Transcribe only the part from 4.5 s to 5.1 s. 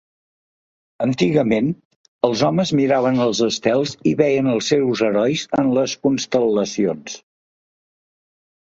els seus